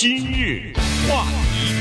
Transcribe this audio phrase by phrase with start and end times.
[0.00, 0.72] 今日
[1.06, 1.74] 话题，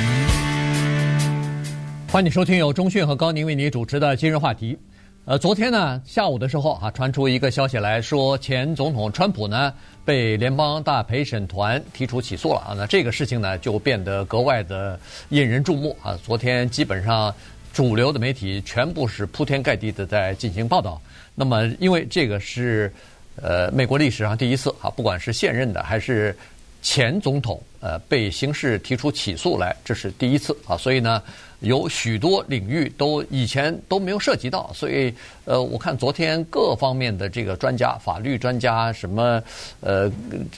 [2.11, 4.77] 欢迎收听由中讯和高宁为你主持的今日话题。
[5.23, 12.75] 呃，昨天呢下午的时候啊，传出一个消息来说，前总统川普呢被联邦大陪审团提出起诉了啊。
[12.77, 14.99] 那这个事情呢就变得格外的
[15.29, 16.19] 引人注目啊。
[16.21, 17.33] 昨天基本上
[17.71, 21.01] 主流的媒体全部是铺天盖地的在进行报道。
[21.35, 22.91] 那么因为这个是
[23.37, 26.35] 呃美国历史上第一次啊，不管是现任的还是
[26.81, 30.77] 前总统，呃被刑事提出起诉来，这是第一次啊。
[30.77, 31.21] 所以呢。
[31.59, 35.13] 有许多领域都以前都没有涉及到，所以
[35.43, 39.43] 呃，我看昨天各方面的这个专家、法律专家什么
[39.81, 40.09] 呃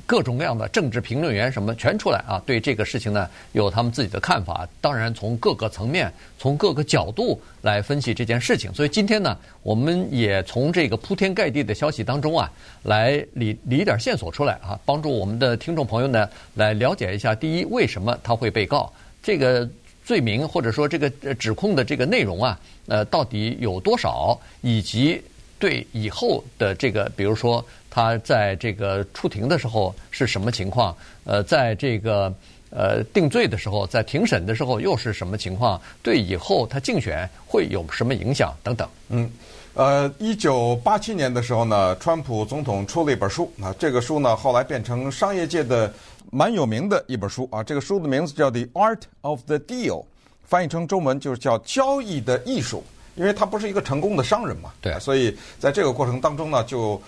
[0.06, 4.68] 各种各样的政治评论员什么全出来啊，对这个事情呢有他们自己的看法。
[4.80, 8.72] 当然从各个层面、从各个角度来分析这件事情。
[8.72, 12.52] 所以今天呢，我们也从这个铺天盖地的消息当中啊，
[12.84, 18.94] 来理理一点线索出来啊，帮助我们的听众朋友呢来了解一下：第一，为什么他会被告？
[19.24, 19.68] 这个。
[20.12, 24.38] 罪名或者说这个指控的这个内容啊，呃，到底有多少？
[24.60, 25.22] 以及
[25.58, 30.94] 对以后的这个，比如说他在这个出庭的时候是什么情况？
[31.24, 32.30] 呃，在这个
[32.72, 35.80] 呃定罪的时候，在庭审的时候又是什么情况？
[36.04, 38.54] 对以后他竞选会有什么影响？
[38.62, 38.86] 等等。
[39.08, 39.32] 嗯，
[39.76, 45.90] 呃，一九八七年的时候呢，川普总统出了一本书，啊，这个书呢后来变成商业界的。
[46.34, 50.04] 蛮有名的一本书啊，这个书的名字叫《The Art of the Deal》，
[50.52, 52.78] 翻译成中文就是叫《交易的艺术》。
[53.16, 57.00] 因为他不是一个成功的商人嘛，对，所以在这个过程当中呢，就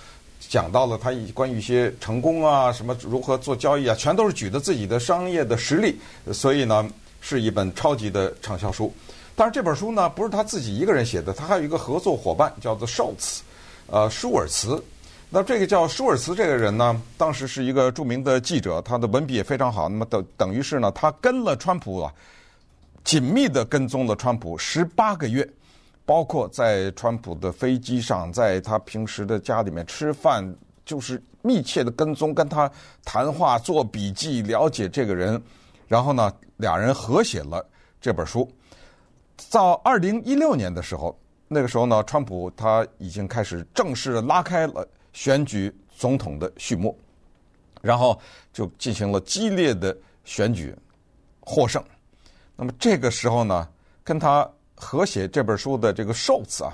[0.49, 5.97] 讲到了他关于一些成功啊，什么如何做交易啊，全都是举的自己的商业的实例，
[6.33, 6.85] 所以呢，
[7.21, 8.93] 是一本超级的畅销书。
[9.33, 13.39] 但是这本书呢，不是他自己一个人写的，他还有一个合作伙伴叫做 Schultz，
[13.87, 14.83] 呃，舒尔茨。
[15.29, 19.87] 那这个叫舒尔茨这个人呢，当时是一个著名的记者，他的文笔也非常好。
[19.87, 22.13] 那么等等于是呢，他跟了川普啊，
[23.03, 25.47] 紧密的跟踪了川普十八个月，
[26.05, 30.55] 包括在川普的飞机上，在他平时的家里面吃饭，
[30.85, 32.71] 就是密切的跟踪，跟他
[33.03, 35.41] 谈话、做笔记，了解这个人。
[35.87, 37.65] 然后呢，俩人合写了
[37.99, 38.49] 这本书。
[39.51, 44.87] 到二零一六年的时候，那个时候呢，川普他已经开始正式拉开了。
[45.13, 46.97] 选举总统的序幕，
[47.83, 48.19] 然后
[48.51, 50.75] 就进行了激烈的选举，
[51.41, 51.79] 获胜。
[52.55, 53.67] 那么这个时候呢，
[54.03, 56.73] 跟他合写这本书的这个寿子啊，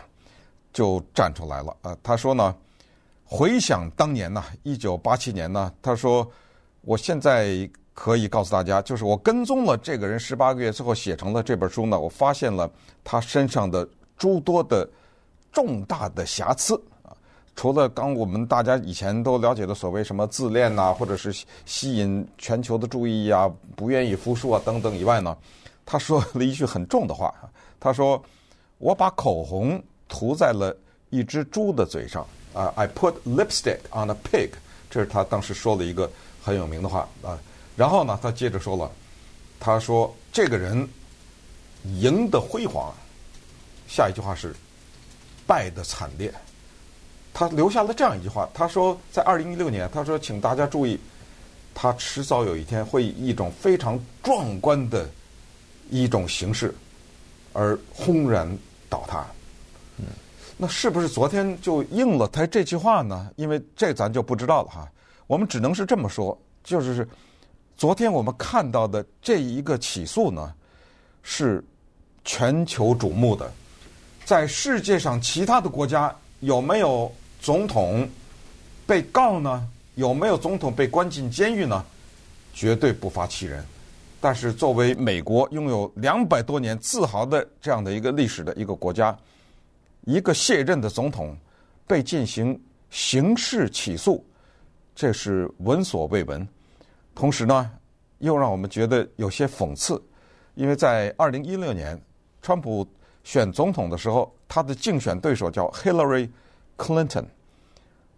[0.73, 1.97] 就站出来了啊。
[2.03, 2.55] 他说呢，
[3.23, 6.29] 回想当年呢，一九八七年呢，他说，
[6.81, 12.69] 我现在可以告诉大家，就是我跟踪了这个人十八个月，最后写成了这本书呢，我发现了
[13.03, 13.87] 他身上的
[14.17, 14.89] 诸多的
[15.51, 17.15] 重大的瑕疵啊。
[17.55, 21.33] 除了刚我们大家以前都了解的所谓什么自恋呐，或者是
[21.65, 25.37] 吸引全球的注意呀，不愿意服输啊等等以外呢，
[25.91, 27.33] 他说了一句很重的话，
[27.79, 28.23] 他说
[28.77, 30.71] ：“我把口红涂在了
[31.09, 32.23] 一只猪的嘴上
[32.53, 34.51] 啊，I put lipstick on a pig。”
[34.87, 36.07] 这是他当时说了一个
[36.43, 37.39] 很有名的话啊。
[37.75, 38.91] 然后呢，他接着说了，
[39.59, 40.87] 他说：“这个人
[41.99, 42.93] 赢得辉煌，
[43.87, 44.55] 下一句话是
[45.47, 46.31] 败得惨烈。”
[47.33, 50.99] 他留下了这样一句话，他说：“在二零一六年，他说，请大家注意，
[51.73, 55.09] 他迟早有一天会以一种非常壮观的
[55.89, 56.73] 一种形式
[57.53, 58.49] 而轰然
[58.89, 59.25] 倒塌。”
[59.97, 60.05] 嗯，
[60.57, 63.29] 那是不是昨天就应了他这句话呢？
[63.35, 64.87] 因为这咱就不知道了哈。
[65.27, 67.07] 我们只能是这么说，就是
[67.77, 70.53] 昨天我们看到的这一个起诉呢，
[71.23, 71.63] 是
[72.23, 73.51] 全球瞩目的，
[74.25, 77.11] 在世界上其他的国家有没有？
[77.41, 78.05] 总统
[78.85, 79.65] 被告呢？
[79.95, 81.85] 有没有总统被关进监狱呢？
[82.53, 83.63] 绝对不乏其人。
[84.19, 89.17] 但是作为美国拥有两百多年自豪的这样的一个历史的一个国家，
[90.05, 91.37] 一个卸任的总统
[91.87, 92.59] 被进行
[92.89, 94.25] 刑事起诉，
[94.95, 96.47] 这是闻所未闻。
[97.15, 97.71] 同时呢，
[98.17, 100.01] 又让我们觉得有些讽刺，
[100.55, 101.99] 因为在二零一六年
[102.41, 102.87] 川普
[103.23, 106.29] 选总统的时候，他的竞选对手叫 Hillary。
[106.79, 107.25] Clinton，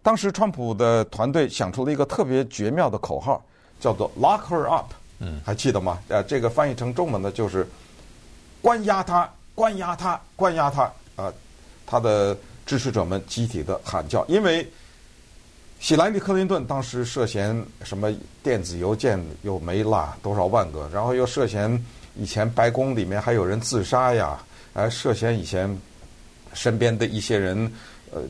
[0.04, 3.44] 当时川普的团队想出了一个特别绝妙的口号，
[3.80, 4.92] 叫做 “Lock her up”，
[5.24, 6.00] 嗯，还记得吗？
[6.08, 7.64] 呃，这个翻译成中文的就是
[8.60, 10.82] “关押他，关押他，关押他”。
[11.14, 11.32] 啊，
[11.86, 12.36] 他的
[12.66, 14.68] 支持者们集体的喊叫，因为
[15.78, 21.80] 希拉里·克林顿当时涉嫌什么电子邮件又没落多少万个，然后又涉嫌
[22.16, 24.42] 以前白宫里面还有人自杀呀，
[24.74, 25.80] 还涉嫌以前
[26.52, 27.72] 身边的一些人，
[28.12, 28.20] 呃。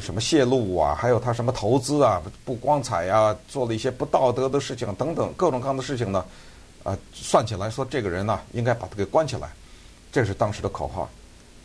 [0.00, 6.24] 什么泄露啊，还有他什么投资啊不光彩呀、啊，做了一些不道德的事情等等各种各样的事情呢，
[6.82, 9.48] 啊，算起来说这个人呢应该把他给关起来，
[10.12, 11.08] 这是当时的口号。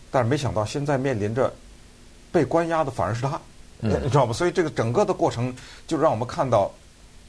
[0.09, 1.53] 但是没想到现在面临着
[2.31, 3.39] 被关押的反而是他，
[3.79, 4.33] 嗯、你知道吗？
[4.33, 5.55] 所以这个整个的过程
[5.87, 6.71] 就让我们看到，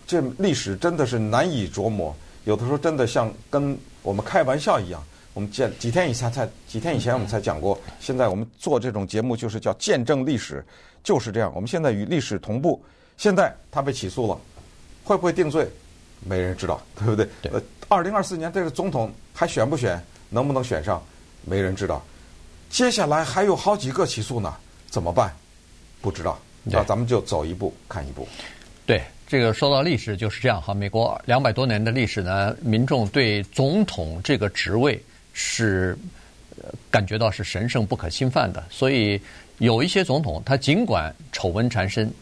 [0.07, 2.15] 这历史真的是难以琢磨，
[2.45, 5.03] 有的时候真的像跟我们开玩笑一样。
[5.35, 10.63] 我们见几天以前才几天以前我们才讲过，现在我们做这种节目就是叫见证历史，
[11.03, 11.53] 就是这样。
[11.55, 12.83] 我们现在与历史同步。
[13.17, 14.39] 现在他被起诉了，
[15.05, 15.69] 会不会定罪？
[16.21, 17.29] 没人知道，对不对？
[17.53, 20.03] 呃，二零二四年这个总统还选不选？
[20.31, 21.03] 能不能选上？
[21.45, 22.03] 没人知道。
[22.71, 24.55] 接下来还有好几个起诉呢，
[24.89, 25.33] 怎么办？
[26.01, 26.39] 不知道。
[26.65, 28.27] 那咱们就走一步看一步。
[28.87, 30.73] 对，这个说到历史就是这样哈。
[30.73, 35.03] 美国两百多年的历史呢，民众对总统这个职位。
[35.35, 35.97] 是
[36.91, 39.19] 感觉到是神圣不可侵犯的，所以
[39.63, 42.13] 有一些总统，他尽管丑闻缠身，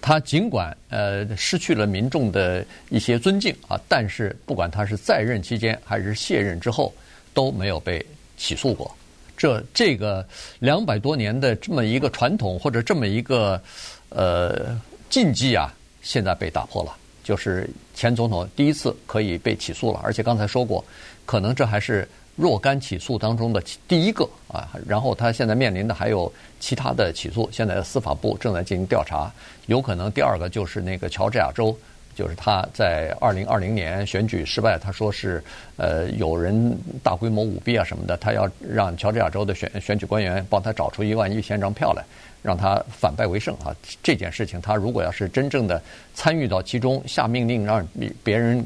[0.00, 6.92] 他尽管呃失去了民众的一些尊敬啊，但是不管他是在任期间还是卸任之后，
[7.32, 8.04] 都没有被
[8.36, 8.92] 起诉过。
[9.36, 10.26] 这这个
[10.58, 13.62] 两百多年的这么一个传统或者这么一个
[14.08, 14.76] 呃
[15.08, 20.84] 禁忌啊，现在被打破了，就是前总统第一次可以被起诉了，而且刚才说过，
[21.24, 22.08] 可能这还是。
[22.34, 26.32] 若干起诉当中的第一个啊，然后他现在面临的还有
[26.62, 29.28] 其他的起诉，现在司法部正在进行调查，
[29.66, 31.76] 有可能第二个就是那个乔治亚州，
[32.14, 35.42] 就是他在二零二零年选举失败，他说是
[35.76, 36.72] 呃有人
[37.02, 42.04] 大规模舞弊啊什么的，他要让乔治亚州的选选举官员帮他找出一万一千张票来，
[42.42, 43.74] 让他反败为胜啊。
[44.00, 45.82] 这件事情他如果要是真正的
[46.14, 47.84] 参与到其中，下命令让
[48.22, 48.64] 别人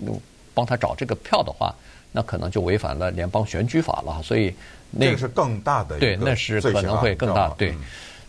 [0.53, 1.75] 帮他找这个票的话。
[2.17, 4.55] 那可能就违反了联邦选举法了，所以
[4.91, 7.75] 那个是更大的对，那是可能会更大对。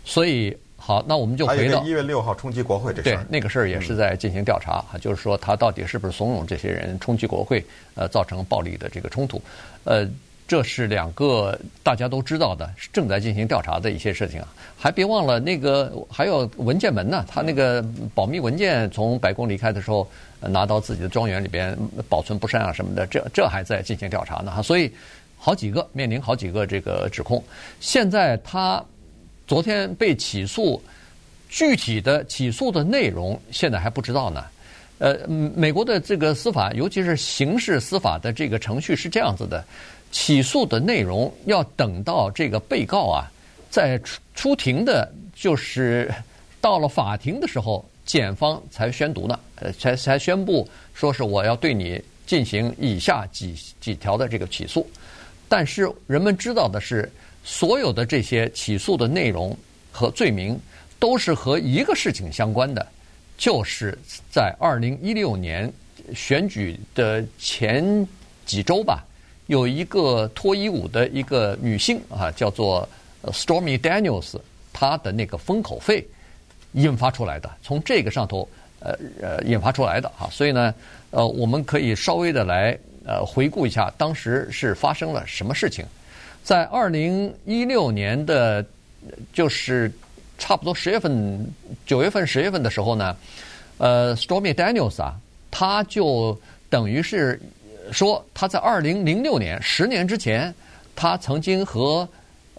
[0.03, 3.15] 所以好，那我们就回到一月六号冲击国会这事儿。
[3.15, 7.63] 对，那个事儿也是在进行调查啊，就是说他到底是不是怂恿这些人冲击国会，
[7.95, 9.41] 呃，造成暴力的这个冲突，
[9.85, 10.05] 呃。
[10.49, 14.47] 这是两个大家都知道的，正在进行调查的一些事情啊，
[14.77, 17.83] 还别忘了那个还有文件门呢，他那个
[18.15, 24.91] 保密文件从白宫离开的时候拿到自己的庄园里边保存不善啊什么的，这这还在进行调查呢哈，所以
[25.37, 27.43] 好几个面临好几个这个指控，
[27.79, 28.83] 现在他
[29.47, 30.81] 昨天被起诉，
[31.49, 34.43] 具体的起诉的内容现在还不知道呢，
[34.99, 39.63] 呃，美国的这个司法，尤其是刑事司法的这个程序是这样子的。
[40.09, 43.29] 起诉的内容要等到这个被告啊，
[43.69, 44.01] 在
[44.33, 46.09] 出庭的，就是
[46.61, 54.89] 到了法庭的时候，检方才宣读呢，呃，才才宣布说是我要对你进行以下几几条的这个起诉。
[55.47, 57.09] 但是人们知道的是，
[57.43, 59.55] 所有的这些起诉的内容
[59.91, 60.59] 和罪名
[60.99, 62.85] 都是和一个事情相关的，
[63.37, 63.97] 就是
[64.29, 65.71] 在二零一六年
[66.13, 68.07] 选举的前
[68.45, 69.05] 几周吧。
[69.47, 72.87] 有一个脱衣舞的一个女性啊，叫做
[73.27, 74.35] Stormy Daniels，
[74.73, 76.05] 她的那个封口费
[76.73, 78.45] 引发出来的，从这个上头
[78.79, 80.73] 呃呃引发出来的哈，所以呢
[81.11, 85.85] 呃我们可以稍微的来呃回顾一下当时是发生了什么事情，
[86.43, 88.65] 在二零一六年的，
[89.33, 89.91] 就是
[90.37, 91.45] 差不多十月份、
[91.85, 93.15] 九月份、十月份的时候呢，
[93.77, 95.15] 呃 Stormy Daniels 啊，
[95.51, 96.39] 他就
[96.69, 97.39] 等于是。
[97.89, 100.53] 说他在二零零六年，十年之前，
[100.93, 102.05] 他曾经和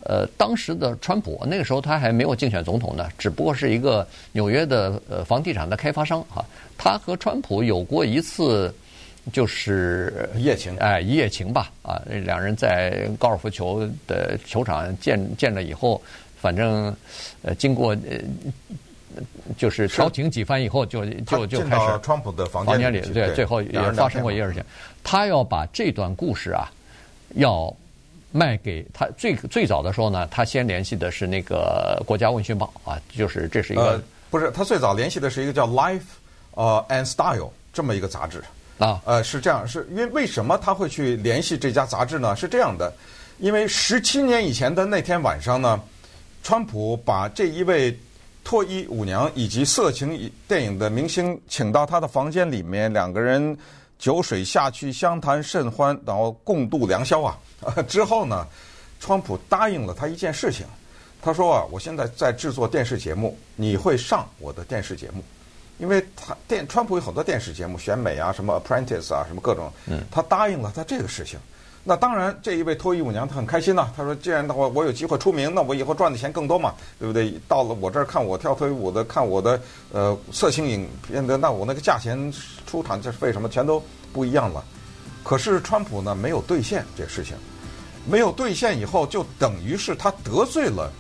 [0.05, 6.45] 呃当时的川普，那个时候他还没有竞选总统呢，只不过是一个纽约的呃房地产的开发商哈。
[6.77, 8.75] 他和川普有过一次
[9.33, 16.01] 就是一夜情，哎，一夜情吧啊，两人在高尔夫球的球场见见了以后，
[16.41, 16.95] 反正
[17.43, 18.19] 呃经过呃。
[19.57, 21.99] 就是调情几番以后就，就就就开始。
[22.03, 24.63] 川普的房间里，对，对，最后也发生过一个事情。
[25.03, 26.71] 他要把这段故事啊，
[27.35, 27.75] 要
[28.31, 36.01] 卖给他最最早的时候呢，他先联系的是那个国家问讯报啊，就是这是一个、呃、不是他最早联系的是一个叫 Life
[36.55, 38.43] 呃 and Style 这么一个杂志
[38.79, 42.37] 啊，呃是这样，是因为为什么他会去联系这家杂志呢？
[42.37, 42.93] 是这样的，
[43.39, 45.81] 因为十七年以前的那天晚上呢，
[46.43, 47.97] 川普把这一位。
[48.45, 53.55] 脱衣舞娘以及色情电影的明星请到他的房间里面，两个人
[53.99, 57.39] 酒水下去，相谈甚欢，然后共度良宵啊。
[57.89, 58.47] 之后呢，
[59.01, 60.65] 川普答应了他一件事情，
[61.21, 65.23] 他说啊，我现在在制作电视节目，你会上我的电视节目，
[65.79, 69.73] 因为他电川普有很多电视节目，选美啊，什么 Apprentice 啊，什么各种，
[70.11, 71.39] 他答应了他这个事情。
[71.89, 77.33] 那当然，这一位脱衣舞娘她很开心呐、她说：“既然的话，我有机会出名，那我以后赚的钱更多嘛，对不对？
[77.49, 79.59] 到了我这儿看我跳脱衣舞的，看我的
[79.91, 82.31] 呃色情影片的，那我那个价钱
[82.67, 84.63] 出场这是为什么全都不一样了？
[85.25, 87.35] 可是川普呢，没有兑现这事情，
[88.07, 90.93] 没有兑现以后，就等于是他得罪了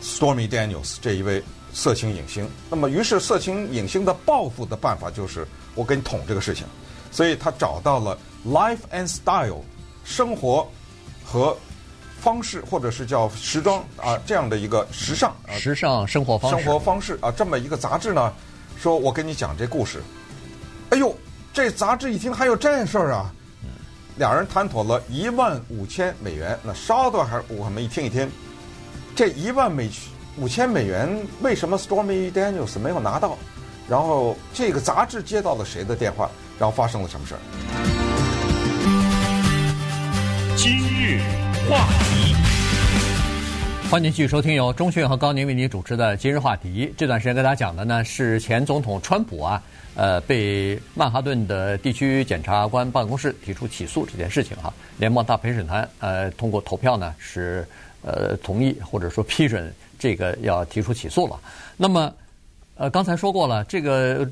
[0.00, 2.48] Stormy Daniels 这一位色情影星。
[2.70, 6.64] 那么，于是色情影星的报复的办法就是我给你捅这个事情，
[7.10, 9.64] 所以他找到了 Life and Style。”
[10.08, 10.66] 生活
[11.22, 11.54] 和
[12.18, 18.32] 方式，或者是叫时装啊，这样的一个时尚、啊、时尚生活方式生活方式啊，这么一个杂志呢，
[18.78, 20.02] 说我跟你讲这故事。
[20.88, 21.14] 哎呦，
[21.52, 23.30] 这杂志一听还有这事儿啊！
[24.16, 26.58] 两人谈妥了一万五千美元。
[26.62, 28.28] 那稍等还我们一听一听，
[29.14, 29.90] 这一万美
[30.38, 33.36] 五千美元为什么 Stormy Daniels 没有拿到？
[33.86, 36.30] 然后这个杂志接到了谁的电话？
[36.58, 37.97] 然后发生了什么事儿？
[40.58, 41.20] 今日
[41.70, 42.34] 话题，
[43.88, 46.86] 欢迎继续收听由钟迅和高宁为您主持的《今日话题》。
[46.96, 49.62] 这段时间跟大家讲的呢是前总统川普啊，
[49.94, 54.74] 呃，被曼哈顿的地区检察官办公室提出起诉这件事情哈。
[54.98, 57.64] 联邦大陪审团呃通过投票呢是
[58.02, 61.38] 呃同意或者说批准这个要提出起诉了。
[61.76, 62.12] 那么
[62.74, 64.28] 呃刚才说过了，这个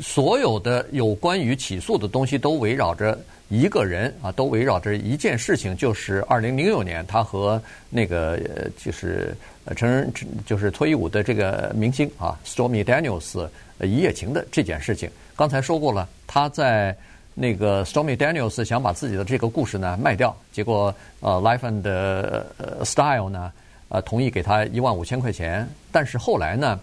[0.00, 3.18] 所有的有关于起诉的东西都围绕着。
[3.52, 8.38] 一个人啊，都围绕着一件事情，就是二零零六年他和那个
[8.78, 9.36] 就是
[9.74, 10.08] 成人
[10.46, 13.48] 就是脱衣舞的这个明星啊，Stormy Daniels
[13.80, 15.10] 一夜情的这件事情。
[15.34, 16.96] 刚才说过了，他在
[17.34, 23.50] 那个 Stormy Daniels 想把自己的这个故事呢卖掉，结果呃 Life and Style 呢
[23.88, 26.78] 呃同意给他一万五千块钱，但是后来呢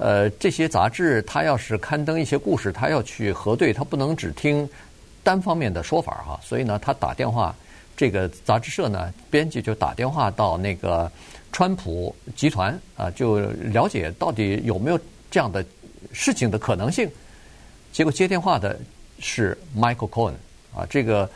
[0.00, 4.68] 呃这些杂志他要是刊登一些故事，他要去核对，他不能只听。
[5.22, 7.54] 单方面的说法哈，所以呢，他打电话，
[7.94, 11.12] 这个杂志社呢，编辑就打电话到那个
[11.52, 14.98] 川普集团啊，就了解到底有没有
[15.30, 15.62] 这样的
[16.10, 17.06] 事情的可能性。
[17.92, 18.80] 结果接电话的
[19.18, 20.32] 是 Michael Cohen
[20.74, 21.28] 啊，这个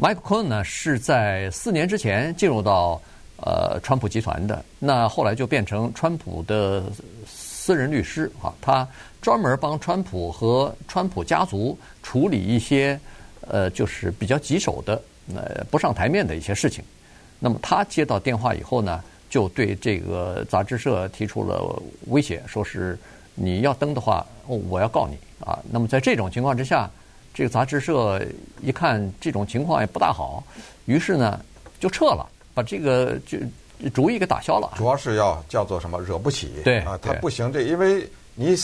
[0.00, 3.02] Michael Cohen 呢是在四年之前进入到
[3.38, 6.84] 呃川普集团的，那后来就变成川普的
[7.62, 8.88] 私人律师啊，他
[9.20, 12.98] 专门帮川普和川普家族处理一些。
[13.48, 15.02] 呃，就是比较棘手的，
[15.34, 16.82] 呃，不上台面的一些事情。
[17.40, 22.96] 那么他接到电话以后呢，就对这个杂志社提出了威胁，说是
[23.34, 25.58] 你要登的话，我要告你啊。
[25.68, 26.88] 那么在这种情况之下，
[27.34, 28.24] 这个杂志社
[28.60, 30.42] 一看这种情况也不大好，
[30.84, 31.44] 于是呢
[31.80, 33.38] 就撤了，把这个就
[33.90, 34.70] 主意给打消了。
[34.76, 36.52] 主要是要叫做什么惹不起？
[36.64, 38.56] 对啊，他不行，这因为你。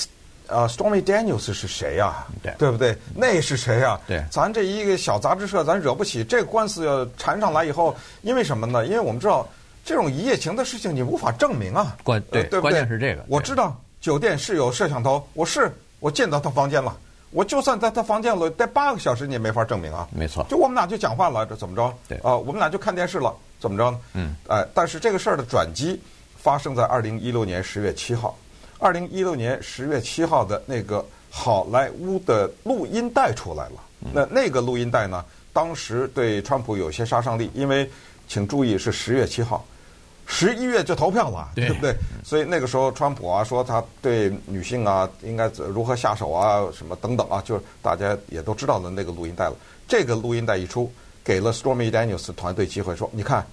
[0.48, 2.26] 啊，Stormy Daniels 是谁呀、啊？
[2.42, 2.96] 对，对不对？
[3.14, 4.00] 那是谁呀、啊？
[4.06, 6.24] 对，咱这一个小杂志社，咱惹不起。
[6.24, 8.86] 这个官司要缠上来以后，因为什么呢？
[8.86, 9.46] 因为我们知道
[9.84, 11.94] 这种一夜情的事情，你无法证明啊。
[12.02, 12.70] 关对，对不对？
[12.70, 13.22] 关键是这个。
[13.28, 15.70] 我知道酒店是有摄像头，我是
[16.00, 16.96] 我进到他房间了，
[17.30, 20.08] 我就算在他房间里待八个小时，你也没法证明啊。
[20.10, 20.46] 没错。
[20.48, 21.92] 就我们俩就讲话了，这怎么着？
[22.08, 22.16] 对。
[22.22, 24.00] 啊，我们俩就看电视了，怎么着呢？
[24.14, 24.34] 嗯。
[24.48, 26.00] 哎，但是这个事儿的转机
[26.36, 28.36] 发生在二零一六年十月七号。
[28.78, 31.04] 二零一六年十月七号的那个。
[31.30, 33.72] 好莱坞的录音带出来了，
[34.14, 35.22] 那那个录音带呢？
[35.52, 37.88] 当时对川普有些杀伤力，因为
[38.26, 39.62] 请注意是十月七号，
[40.26, 41.94] 十一月就投票了，对不对？
[42.24, 49.56] 所以那个时候川普啊说他对女性啊应该如何下手啊什么等等啊，就是大家也都知道的那个录音带了。
[49.86, 50.90] 这个录音带一出，
[51.28, 53.46] 给了 Stormy Daniels 团队机会说，你看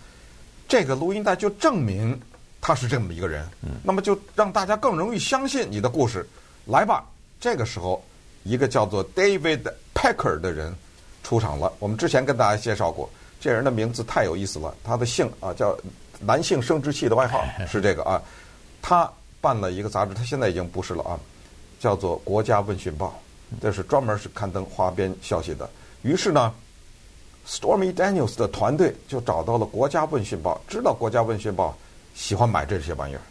[0.65, 2.17] 这个录音带就证明
[2.61, 3.45] 他是这么一个人，
[3.83, 6.25] 那么就让大家更容易相信你的故事，
[6.67, 7.03] 来吧。
[7.37, 8.01] 这个时候，
[8.43, 9.59] 一个叫做 David
[9.93, 10.73] Packer 的人
[11.21, 11.73] 出场了。
[11.79, 13.09] 我们之前跟大家介绍过，
[13.41, 14.73] 这人的名字太有意思了。
[14.81, 15.77] 他的姓啊叫
[16.21, 18.21] 男性生殖器的外号 是这个啊。
[18.81, 21.19] 他办了一个杂志，他现在已经不是了啊，
[21.77, 23.21] 叫做《国家问讯报》，
[23.61, 25.69] 这是专门是刊登花边消息的。
[26.03, 26.53] 于是呢
[27.47, 31.77] ，Stormy Daniels 的团队就找到了《国家问讯报》，知道《国家问讯报》
[32.19, 33.21] 喜欢买这些玩意儿，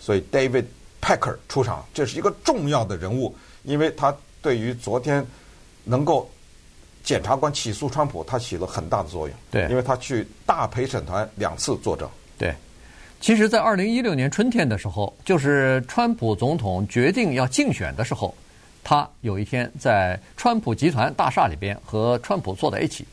[0.00, 0.64] 所以 David
[1.00, 3.34] Packer 出场，这是一个重要的人物。
[3.64, 5.26] 因为他对于昨天
[5.82, 6.30] 能够
[7.02, 9.36] 检察官起诉川普，他起了很大的作用。
[9.50, 12.08] 对，因为他去大陪审团两次作证。
[12.38, 12.54] 对，
[13.20, 18.32] 其实，在二零一六年春天的时候，就是川普总统决定要竞选的时候，
[18.84, 23.04] 他有一天在川普集团大厦里边和川普坐在一起。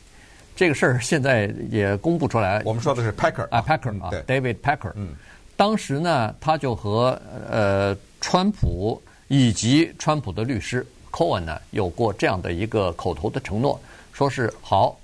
[0.56, 2.62] 这个事儿现在也公布出来。
[2.64, 4.92] 我们说的是 Packer 啊，Packer 啊，，David Packer。
[4.94, 5.08] 嗯，
[5.56, 7.20] 当时呢，他就和
[7.50, 9.00] 呃川普。
[9.28, 13.80] 以及川普的律师 Cohen 呢，有过这样的一个口头的承诺，
[14.12, 14.96] 说是好，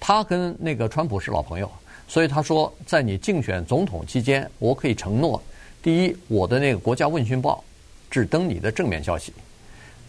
[0.00, 1.70] 他跟那个川普是老朋友，
[2.08, 5.40] 所以他说，在你竞选总统期间，我可以承诺，
[5.82, 7.62] 第一，我的那个国家问讯报
[8.10, 9.34] 只登你的正面消息，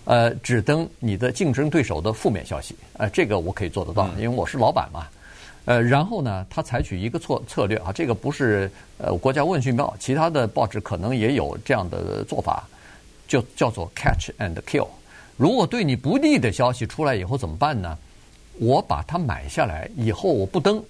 [0.05, 5.07] 呃，只登你的竞争对手的负面消息，呃，这个我可以做得到，因为我是老板嘛。
[5.65, 12.67] 呃，然后呢，他采取一个策策略啊，这个不是呃国家问讯报，其他的报纸可能也有这样的做法，
[13.27, 14.87] 就叫做 catch and kill。
[15.37, 17.97] 如果对你不利的消息出来以后怎么办呢？
[18.59, 20.83] 我把它买下来以后我不登，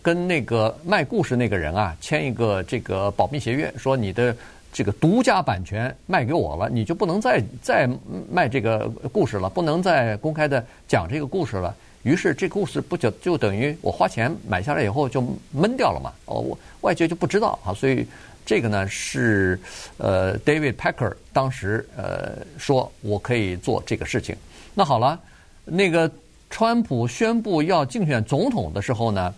[0.00, 4.34] 跟那个卖故事那个人啊签一个这个保密协约，说你的
[4.72, 7.88] 这个独家版权卖给我了，你就不能再再
[8.30, 11.74] 卖这个故事了，不能再公开的讲这个故事了。
[12.02, 15.22] 于是这故事不就就等于我花钱买下来以后就
[15.52, 16.12] 闷掉了嘛？
[16.24, 17.74] 哦，我外界就不知道啊。
[17.74, 18.06] 所以
[18.46, 19.60] 这个呢是
[19.98, 24.34] 呃 David Packer 当时呃说我可以做这个事情。
[24.72, 25.20] 那好了，
[25.64, 26.10] 那个
[26.48, 29.34] 川普宣布要竞选总统的时候呢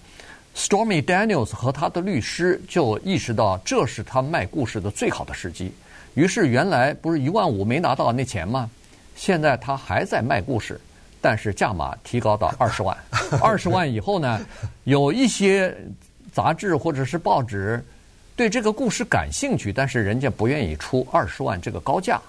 [0.56, 5.73] ，Stormy Daniels 和他的律师就意识到这是他卖故事的最好的时机。
[6.14, 8.71] 于是原来不是一万五没拿到那钱吗？
[9.16, 10.80] 现在他还在卖故事。
[11.25, 12.97] 但是价码提高到 二十万，
[13.40, 14.40] 二十万以后呢，
[14.82, 15.73] 有一些
[16.32, 17.80] 杂志或者是报纸
[18.35, 22.21] 对这个故事感兴趣，但是人家不愿意出二十万这个高价，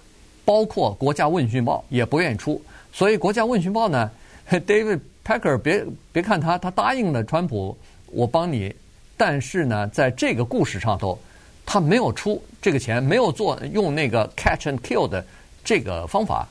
[0.46, 2.62] 包括国家问讯报也不愿意出。
[2.92, 4.12] 所以国家问讯报呢，
[4.48, 7.76] David Packer 别别看他，他答应了川普，
[8.14, 8.74] 我帮你，
[9.18, 11.20] 但是呢，在这个故事上头，
[11.66, 15.26] 他没有出这个钱，没有做用那个 catch and kill 的
[15.64, 16.48] 这个方法，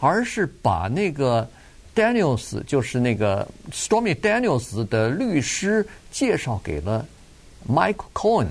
[0.00, 1.48] 而是把那个。
[1.94, 7.06] Daniels 就是那个 Stormy Daniels 的律师介绍给了
[7.70, 8.48] Mike Cohen，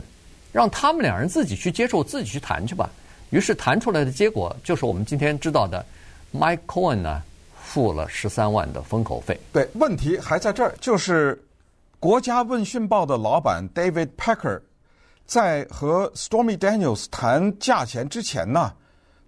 [0.53, 2.89] 让他们两人自己去接受，自己去谈去吧。
[3.31, 5.86] 于是谈出来的结果就是我们今天知道的
[6.33, 7.22] ，Mike Cohen 呢
[7.62, 9.38] 付了十三万的封口费。
[9.51, 11.38] 对，问题还在这儿，就是
[12.03, 14.60] 国家问讯报的老板 David Packer
[15.25, 18.74] 在和 Stormy Daniels 谈价钱之前呢，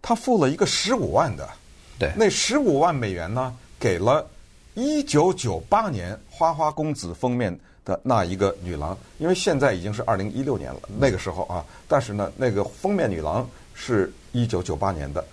[0.01, 1.49] 他付了一个十五万的，
[1.97, 3.55] 对，那十五万美元呢？
[3.79, 4.29] 给了
[4.73, 15.23] 一九九八年《花花公子》封面的那一个女郎，因为现在已经是二零一六年了，那个时候啊，但是呢，那个封面女郎是一九九八年的，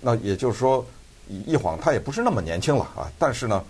[0.00, 0.86] 那也就是说，
[1.26, 3.64] 一晃她也不是那么年轻了啊，但是呢，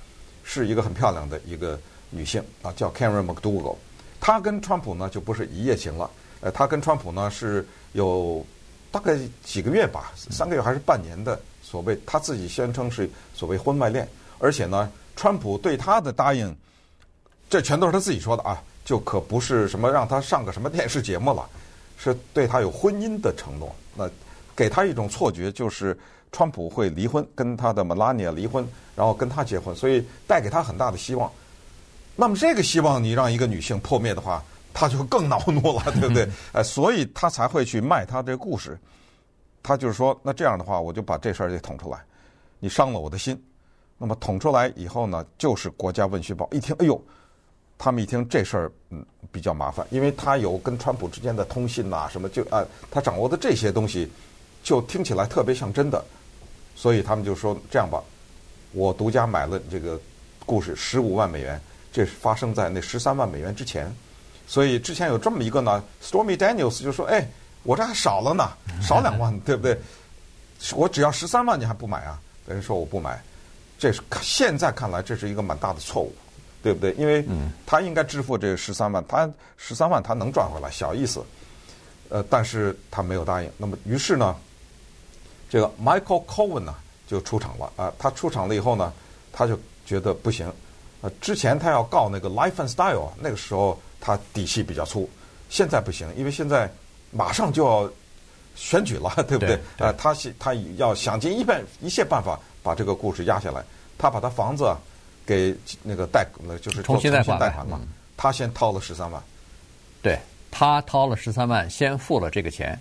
[0.44, 3.77] 是一个很漂亮的一个女性啊，叫 Karen McDougal。
[4.21, 8.44] 她跟川普呢就不是一夜情了，呃，她跟川普呢是有
[8.90, 11.40] 大概几个月吧，三个月还是半年的。
[11.62, 16.55] 所谓她自己宣称是所谓婚外恋，而且呢，川普对她的答应，
[17.51, 21.49] 这全都是他自己说的啊，就可不是什么让他上个什么电视节目了，
[21.99, 23.75] 是对他有婚姻的承诺。
[23.94, 24.09] 那
[24.57, 25.97] 给他一种错觉，就是
[26.33, 28.66] 川普会离婚，跟他的 Melania 离婚，
[28.97, 31.31] 然后跟他结婚，所以带给他很大的希望。
[32.21, 34.43] 那么这个希望你让一个女性破灭的话，
[34.75, 36.29] 她就更恼怒了，对不对？
[36.53, 38.77] 哎，所以她才会去卖她这故事。
[39.63, 42.01] 她就是说，那这样的话，我就把这事儿给捅出来，
[42.59, 43.41] 你伤了我的心。
[43.97, 47.01] 那么捅出来以后呢，就是国家问询报一听，哎呦，
[47.79, 54.11] 他们一听这事儿，嗯，比较麻烦，因为他有跟川普之间的通信呐，什么就啊，他掌握的这些东西，
[54.65, 56.05] 就听起来特别像真的，
[56.75, 58.03] 所以他们就说这样吧，
[58.73, 60.01] 我独家买了这个
[60.45, 61.61] 故事十五万美元，
[61.92, 63.94] 这是发生在那十三万美元之前，
[64.46, 67.27] 所以之前有这么一个呢，Stormy Daniels 就说，哎。
[67.64, 69.77] 我这还少了呢，少两万， 对不对？
[70.74, 72.18] 我只要十三万，你还不买啊？
[72.46, 73.20] 等于说我不买，
[73.79, 76.14] 这是现在看来这是一个蛮大的错误，
[76.62, 76.92] 对不对？
[76.92, 77.27] 因为
[77.66, 81.22] 他应该支付这十三万，他十三万他能赚回来，小意思。
[82.09, 83.51] 呃，但是他没有答应。
[83.59, 84.35] 那么于是呢，
[85.51, 86.74] 这个 Michael Cohen 呢
[87.09, 87.94] 就出场了啊、呃。
[87.98, 88.90] 他出场了以后呢，
[89.33, 90.51] 他就觉得不行。
[91.01, 95.09] 呃，之前他要告那个 Life and Style，那个时候他底气比较粗，
[95.49, 96.71] 现在不行，因为现在。
[97.11, 97.91] 马上就要
[98.55, 99.59] 选举了，对不对？
[99.79, 103.65] 呃，他他要想尽一办一切办法把这个故事压下来。
[103.97, 104.77] 他把他房子
[105.25, 106.23] 给那个贷，
[106.61, 107.81] 就是重新贷款嘛。
[108.15, 109.23] 他先掏了十三万，
[110.03, 110.19] 对，
[110.51, 112.79] 他掏了十三万，先付了这个钱，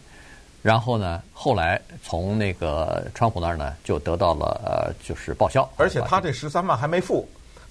[0.61, 5.65] 然后呢，后来从那个川普那儿呢，就得到了呃，就是报销。
[5.77, 7.25] 而且他这十三万还没付，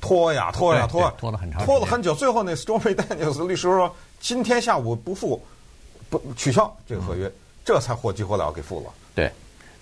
[0.07, 2.15] 拖呀拖呀拖，拖了很长，拖了很久。
[2.15, 5.43] 最后那 Stormy Daniels 律师说，今天下午不付。
[6.09, 7.33] 不取消这个合约，嗯、
[7.65, 8.95] 这才火急火燎给付了。
[9.13, 9.29] 对，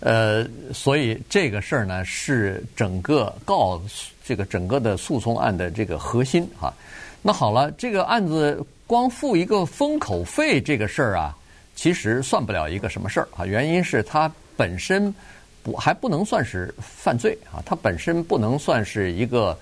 [0.00, 3.78] 呃，所以这个事儿呢，是整个告
[4.24, 6.72] 这个整个的诉讼案的这个核心哈。
[7.20, 11.36] 那好了，这个案子光付一个封口费这个事儿啊，
[11.76, 13.44] 其实算不了一个什么事儿啊。
[13.44, 15.14] 原因是它本身
[15.62, 19.54] 不还不能算是犯罪啊，它本身不能算是一个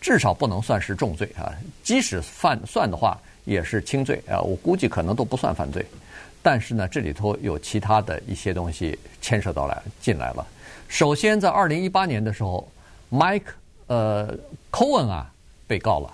[0.00, 1.52] 至少不能算是重罪啊。
[1.82, 4.40] 即使犯算的话，也是轻罪啊。
[4.40, 5.84] 我估计可能都不算犯罪。
[6.42, 10.46] 但是呢，这里头有其他的一些东西牵涉到来进来了。
[10.88, 12.66] 首先，在二零一八年的时候
[13.10, 13.42] ，Mike
[13.88, 14.34] 呃
[14.70, 15.30] Cohen 啊
[15.66, 16.10] 被告了，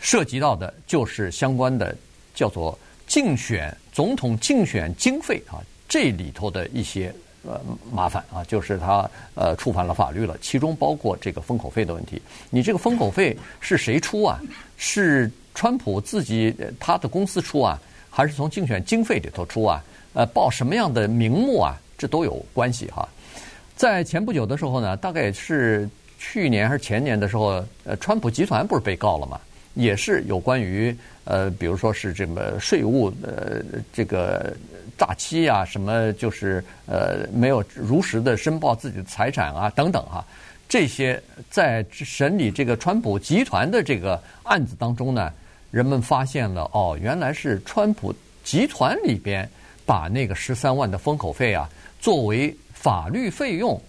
[0.00, 1.96] 涉及到的就是相关的
[2.34, 7.60] 叫做竞选总统竞选经费啊，这里头的一些呃
[7.92, 12.20] 麻烦啊，就是他呃触犯了法律了，其中包括这个封口费的问题。
[12.50, 14.40] 你这个封口费是谁出啊？
[14.76, 17.80] 是川普自己他的公司出啊？
[18.10, 19.82] 还是从竞选经费里头出啊？
[20.14, 21.78] 呃，报什么样的名目啊？
[21.96, 23.08] 这都有关系哈。
[23.76, 29.40] 在前不久的时候呢，大概是去年还是前年的时候，呃，川普集团不是被告了吗？
[29.74, 34.54] 也是有关于呃，比如说是这么税务呃这个
[35.02, 40.24] 诈欺啊，什么就是呃没有如实的申报自己的财产啊等等哈。
[40.68, 45.32] 这些在审理这个川普集团的这个案子当中呢。
[45.72, 49.48] 人们发现了哦，原来是川普集团里边
[49.86, 51.66] 把那个十三万的封口费啊，
[51.98, 53.80] 作为法律费用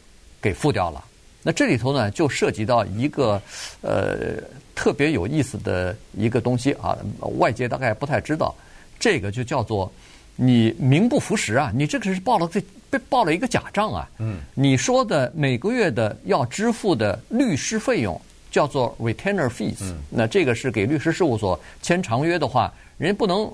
[0.41, 1.04] 给付掉了。
[1.41, 3.41] 那这里头呢，就涉及到一个
[3.82, 4.41] 呃
[4.73, 6.97] 特别有意思的一个东西啊，
[7.38, 8.56] 外界大概不太知道。
[8.97, 9.91] 这个就叫做
[10.35, 14.09] 你名不符实啊，你这个是报了这被报了一个假账啊。
[14.19, 14.37] 嗯。
[14.53, 18.19] 你说的每个月的要支付的律师费用。
[18.53, 23.51] 叫做 retainer fees，嗯，那这个是给律师事务所签长约的话，人家不能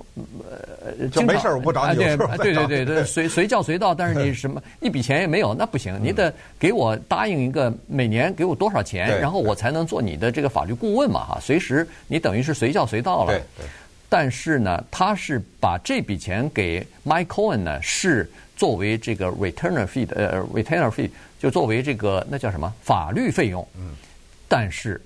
[0.98, 13.32] 呃，就没事我不找你，对对对对对，随随叫随到，但是你什么一笔钱也没有，那不行，你得给我答应一个每年给我多少钱，然后我才能做你的这个法律顾问嘛哈，随时你等于是随叫随到了。
[13.32, 13.66] 对对。
[14.10, 23.66] 但是呢，他是把这笔钱给 Mike Cohen 呢，是作为这个 retainer fee 的呃 retainer fee，就作为这个那叫什么法律费用。
[23.78, 23.94] 嗯。
[24.48, 25.00] 但是，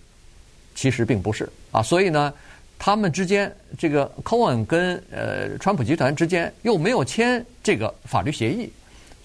[0.75, 2.33] 其实并不是啊，所以呢，
[2.79, 8.73] 他们之间这个 Cohen 跟呃川普集团之间又没有签这个法律协议，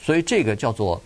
[0.01, 1.01] 所以这个叫做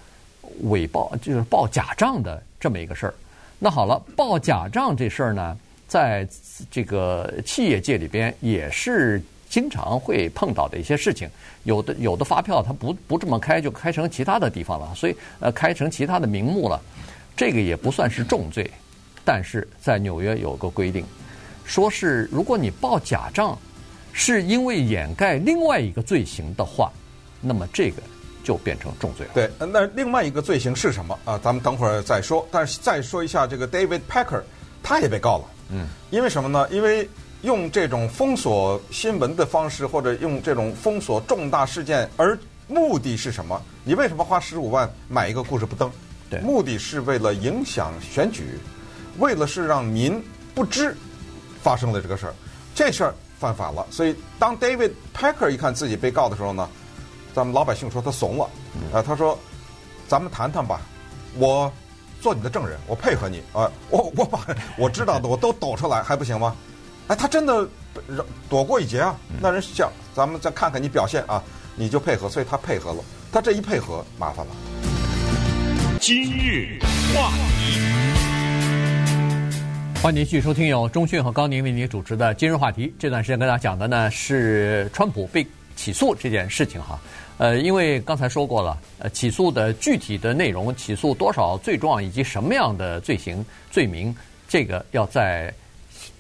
[0.63, 3.13] 伪报，就是报假账的这么一个事儿。
[3.59, 5.55] 那好了，报假账这事儿呢，
[5.93, 6.27] 在
[6.71, 11.29] 这个企业界里边也是经常会碰到的一些事情。
[11.65, 16.81] 有的有的发票它不不这么开，就开成其他的地方了，所以呃开成其他的名目了，
[17.37, 18.67] 这个也不算是重罪。
[19.23, 21.05] 但是在纽约有个规定，
[21.63, 23.55] 说是如果你报假账，
[24.13, 26.91] 是因为掩盖另外一个罪行的话，
[27.39, 28.01] 那么这个
[28.43, 29.33] 就变成重罪了。
[29.35, 31.39] 对，那另外一个罪行是什么啊？
[31.43, 32.43] 咱们等会儿再说。
[32.49, 34.41] 但是再说一下这个 David Packer，
[34.81, 35.52] 他也被告了。
[35.69, 36.67] 嗯，因为什么呢？
[36.69, 37.09] 因为
[37.41, 43.61] 用这种封锁新闻的方式，或者用这种封锁重大事件，而目的是什么？
[43.83, 45.91] 你为什么花十五万买一个故事不登？
[46.29, 48.59] 对，目的是为了影响选举。
[49.19, 50.19] 为了是让民
[50.55, 50.95] 不知
[51.61, 52.33] 发生了这个事儿，
[52.73, 53.85] 这事儿犯法了。
[53.91, 56.67] 所以当 David Packer 一看自己被告的时候呢，
[57.31, 58.49] 咱们老百姓说他怂了，
[58.91, 59.37] 啊，他说
[60.07, 60.81] ：“咱们谈谈吧，
[61.35, 61.71] 我
[62.23, 64.39] 做你的证人，我配合你啊，我我把
[64.77, 66.55] 我知道的 我都抖出来，还不行吗？”
[67.07, 67.67] 哎，他真的
[68.47, 69.13] 躲过一劫啊！
[69.41, 71.43] 那人想，咱们再看看你表现啊，
[71.75, 73.03] 你就配合，所以他配合了。
[73.29, 74.53] 他这一配合，麻烦了。
[75.99, 76.79] 今日
[77.13, 77.81] 话题。
[80.01, 82.93] 欢迎您继续收听由钟讯和高宁为您主持的今日话题。
[82.97, 86.97] 这段时间跟大家讲的呢是川普被起诉这件事情哈。
[87.37, 94.15] 呃，因为刚才说过了，呃，起诉的具体的内容、起诉多少罪状以及什么样的罪行罪名，
[94.47, 95.53] 这个要在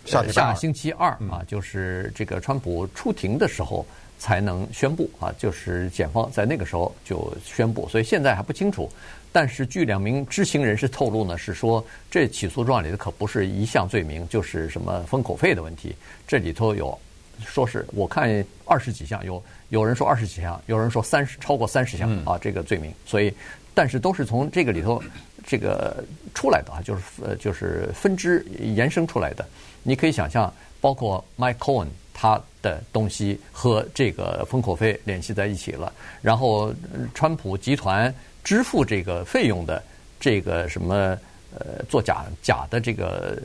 [0.05, 3.85] 下下星期二啊，就是这个川普出庭的时候
[4.17, 8.89] 才能宣布啊，就是检方在那个时候就宣布，所以现在还不清楚。
[9.31, 15.95] 但是，据两名知情人士透露呢，是说这起诉状里的可不是一项罪名，就是什么封口费的问题。
[16.27, 16.95] 这里头有，
[17.43, 22.93] 说是我看二十几项，有有人说二十几项，有人说三十超过三十项啊，这个罪名。
[23.07, 23.33] 所以，
[23.73, 25.01] 但是都是从这个里头
[25.43, 26.03] 这个
[26.35, 29.43] 出来的啊，就是呃就是分支延伸出来的。
[29.81, 36.71] 你可以想象，包括 Mike Cohen 他的东西和这个封口费联系在一起了，然后
[37.15, 38.13] 川普集团。
[38.43, 39.81] 支付这个费用的
[40.19, 41.17] 这个什么
[41.57, 43.41] 呃做假假的这个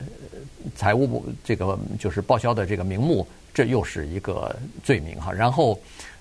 [0.75, 5.31] 财务部这个就是报销的这个名目，这又是一个罪名哈。
[5.31, 5.79] 然后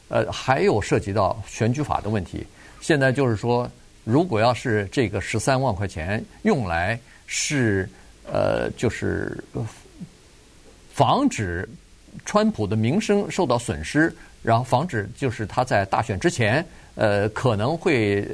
[0.09, 2.47] 呃还有涉及到选举法的问题。
[2.81, 3.71] 现在就是说，
[4.05, 7.89] 如果要是这个十三万块钱用来是
[8.31, 9.43] 呃就是
[10.93, 11.69] 防止
[12.25, 16.65] 川普的名声受到损失，然后防止就是他在大选之前。
[17.01, 18.27] 呃，可能会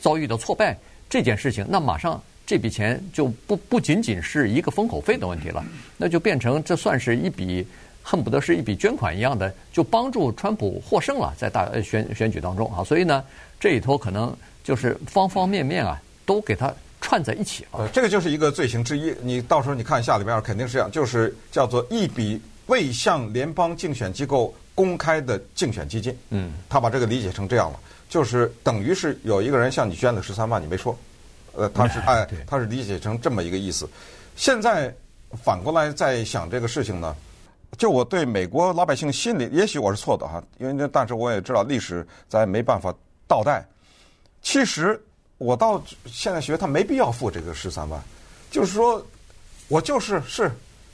[0.00, 0.76] 遭遇到挫败
[1.08, 5.64] 这件事情，那马上这笔钱就不不仅仅是一个封口费的问题了，
[5.96, 7.64] 那就变成这算是一笔
[8.10, 12.82] 恨不得是一笔捐款一样的，就帮助川普获胜了，在大选选举当中啊。
[12.82, 13.22] 所以呢，
[13.60, 17.78] 这里头可能就是方方面面啊，都给他串在一起了。
[17.78, 19.14] 呃，这个就是一个罪行之一。
[19.22, 26.12] 你到时候你看下里边肯定是这样，就是叫做一笔未向联邦竞选机构公开的竞选基金。
[26.30, 30.98] 嗯，他把这个理解成这样了，就是等于是有一个人向你捐了十三万，你没说。
[31.54, 33.88] 呃，他是哎，他是理解成这么一个意思。
[34.34, 34.92] 现在
[35.44, 37.14] 反过来再想这个事情呢，
[37.80, 42.94] 就我对美国老百姓心里，也许我是错的哈，因为那但是我也知道历史咱没办法
[43.26, 43.64] 倒带。
[44.42, 45.02] 其实
[45.38, 47.98] 我到现在学他没必要付这个十三万，
[48.50, 49.02] 就是说，
[49.68, 50.52] 我就是是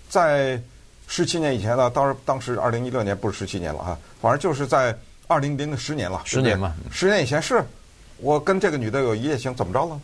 [0.08, 0.62] 在
[1.08, 4.96] 十七年以前呢，当时当时二零一六年不是十七年了哈，反正就是在
[5.26, 7.64] 二零零十年了，十年嘛，十年以前是
[8.18, 10.00] 我跟这个女的有一夜情，怎么着了？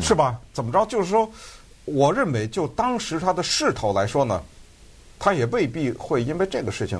[0.00, 0.40] 是吧？
[0.54, 0.86] 怎么着？
[0.86, 1.30] 就是说，
[1.84, 4.42] 我认为就当时他的势头来说呢，
[5.18, 6.98] 他也未必会因为这个事情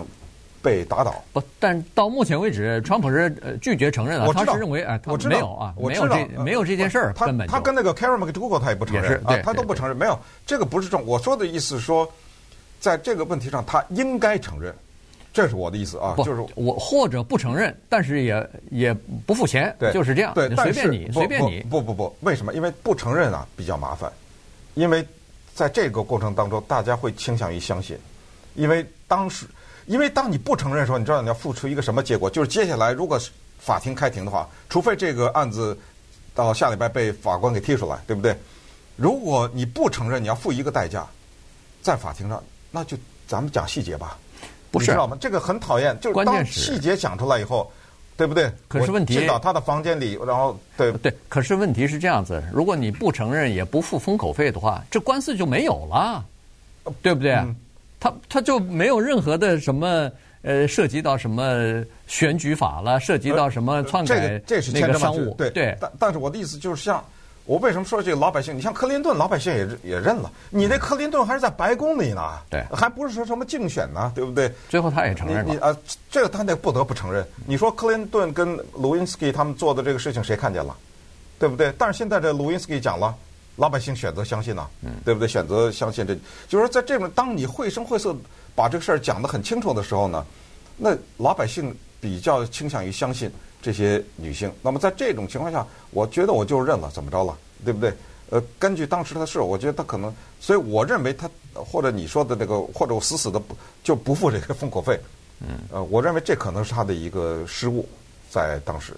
[0.62, 1.22] 被打倒。
[1.32, 4.26] 不，但到目前为止，川普是拒绝承认了。
[4.26, 9.96] 我知道，他是认为哎，他我知道没有啊，我知道没有这没有这件事儿，根本他他跟那个 Karen McDougal 他也不承认啊，他都不承认。
[9.96, 12.10] 没有这个不是重，我说的意思是说，
[12.80, 14.74] 在这个问题上，他应该承认。
[15.32, 18.94] 这是我的意思啊，就是我或者不承认，但是也也
[19.26, 21.60] 不付钱，对，就是这样，对，随便你，随便你。
[21.68, 22.54] 不不不，为什么？
[22.54, 24.10] 因为不承认啊比较麻烦，
[24.72, 25.06] 因为
[25.56, 27.98] 在这个过程当中，大家会倾向于相信，
[28.54, 29.46] 因为当时，
[29.86, 32.28] 因为当你不承认的时候，你知道你要付出一个什么结果？
[32.28, 33.18] 就是接下来如果
[33.58, 35.76] 法庭开庭的话，除非这个案子
[36.34, 38.36] 到下礼拜被法官给踢出来，对不对？
[38.96, 41.06] 如果你不承认，你要付一个代价，
[41.80, 42.94] 在法庭上，那就
[43.26, 44.18] 咱们讲细节吧。
[44.70, 45.16] 不是，你知道吗？
[45.18, 47.72] 这个很讨厌，就是当细节讲出来以后，
[48.16, 48.50] 对不对？
[48.66, 51.12] 可是问题进到他的房间里，然后对对。
[51.28, 56.24] 可是问题是这样子：如果你不承认，也不付封口费的话，这官司就没有了，
[57.02, 57.32] 对不对？
[57.34, 57.54] 嗯、
[58.00, 60.10] 他他就没有任何的什么
[60.42, 65.76] 呃，涉及到什么选举法了，涉及到什么篡改、呃、这个这是那个商务，对对。
[65.80, 67.04] 但但是我的意思就是像。
[67.46, 68.56] 我为什么说这个老百姓？
[68.56, 70.30] 你像克林顿，老百姓也也认了。
[70.50, 74.52] 你那克林顿还是在白宫里呢，对，还不是说什么竞选呢，对不对？
[74.68, 75.54] 最后他也承认了。
[75.54, 75.74] 你啊，
[76.10, 77.24] 这个他得不得不承认。
[77.46, 80.76] 你说克林顿跟卢因斯基他们做的这个事情，谁看见了？
[81.38, 81.72] 对不对？
[81.78, 83.14] 但是现在这卢因斯基讲了，
[83.54, 84.66] 老百姓选择相信呢，
[85.04, 85.28] 对不对？
[85.28, 86.16] 选择相信这，
[86.48, 88.12] 就是说在这种当你绘声绘色
[88.56, 90.26] 把这个事儿讲得很清楚的时候呢，
[90.76, 93.30] 那老百姓比较倾向于相信。
[93.66, 97.92] 这些女性，那么在这种情况下，我觉得我就认了，怎么着了，对不对？
[98.30, 104.96] 呃，根据当时的事，我觉得他可能，所以我认为他或者你说的那个，或者我死死的不就不付这个封口费，
[105.40, 107.84] 嗯，呃，我认为这可能是他的一个失误，
[108.30, 108.92] 在当时，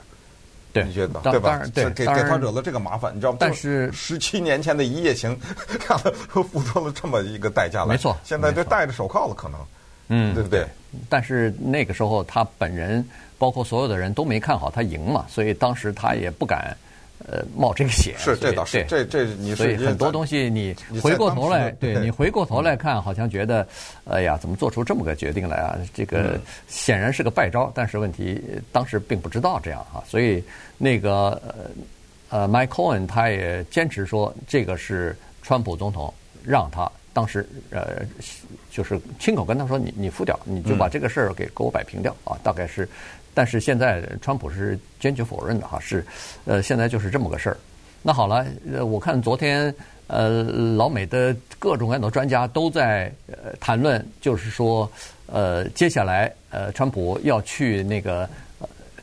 [0.75, 1.63] 对，你觉得对吧？
[1.75, 3.39] 对，给给他惹了这个麻烦，你知道吗？
[3.41, 5.31] 但是十七年前的一夜情，
[5.89, 6.11] 让他
[6.43, 9.61] 付出了这么一个代价来，没错，现在就戴着手铐了，可能，
[10.09, 10.67] 嗯，对不对？
[11.09, 13.05] 但是那个时候他本人。
[13.41, 16.77] 包括所有的人都没看好他赢嘛，所以当时他也不敢，
[17.25, 18.13] 呃，冒这个险。
[18.19, 23.65] 是，这倒是，这这你所以很多东西你回过头来，对你回过头来看，好像觉得，
[24.07, 25.79] 哎呀，怎么做出这么个决定来啊？
[25.95, 30.43] 这个显然是个败招，但是问题当时并不知道这样哈，所以
[30.77, 31.41] 那个
[32.31, 36.13] 呃，Mike Cohen 他也坚持说，这个是川普总统
[36.45, 36.91] 让他。
[37.19, 38.07] 当时呃，
[38.71, 42.89] 就是亲口跟他说：“你你付掉，你就把这个事儿给给我摆平掉啊。”大概是，
[43.35, 46.07] 但是现在川普是坚决否认的哈，是
[46.45, 47.57] 呃，现在就是这么个事儿。
[48.05, 49.75] 那好了，呃，我看昨天
[50.07, 50.45] 呃，
[50.77, 54.89] 老美的各种各样的专家都在呃谈论，就是说
[55.27, 58.31] 呃，接下来呃，川普要去那个，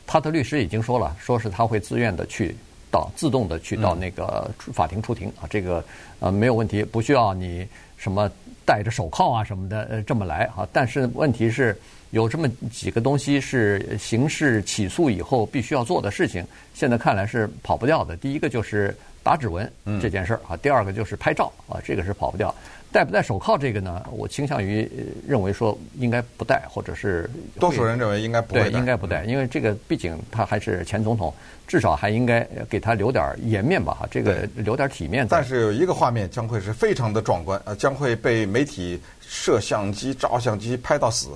[0.06, 2.56] 他的律师已经说了，说是他会自愿的去
[2.90, 5.84] 到自动的去到那个法庭出庭啊，这个
[6.18, 7.68] 呃没有问题，不需要你。
[8.06, 8.30] 什么
[8.64, 10.64] 戴着手铐啊什么的，呃，这么来啊。
[10.72, 11.76] 但是问题是，
[12.10, 18.16] 有这么几个东西是刑事起诉以后必须要做的事情，现在看来是跑不掉的。
[18.16, 19.68] 第一个就是打指纹
[20.00, 22.54] 这件事儿啊，第二个就是拍照啊，这个是跑不掉。
[22.92, 24.06] 戴不戴手铐这个呢？
[24.10, 24.88] 我倾向于
[25.26, 27.28] 认为说应该不戴，或者是
[27.60, 31.32] 多数人认为应该不戴，对，应该不戴，因为这个毕竟他还是前总统，
[31.66, 35.26] 至少还应该给他留点颜面吧，哈，这个留点体面。
[35.28, 41.28] 但是有一个画面将会是非常的壮观，呃，将会被媒体摄像机、照相机拍到死，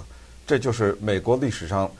[0.47, 1.91] 这就是美国历史上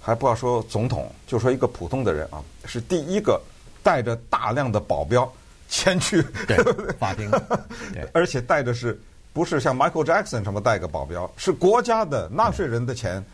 [0.00, 3.40] 还不要说总统，就说一个普通的人啊，是第一个
[3.82, 5.32] 带着大量的保镖。
[5.68, 6.56] 前去对
[6.98, 7.30] 法庭，
[7.92, 8.98] 对，而且带的是
[9.32, 13.24] 不是像 Michael Jackson 什么带个保镖，是国家的纳税人的钱